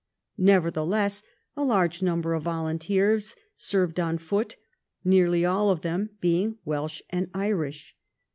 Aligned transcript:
Nevertheless, 0.39 1.21
a 1.55 1.63
large 1.63 2.01
number 2.01 2.33
of 2.33 2.41
volunteers 2.41 3.35
served 3.55 3.99
on 3.99 4.17
foot, 4.17 4.57
nearly 5.03 5.45
all 5.45 5.69
of 5.69 5.81
them 5.81 6.09
being 6.19 6.57
Welsh 6.65 7.03
and 7.11 7.29
Irish. 7.35 7.95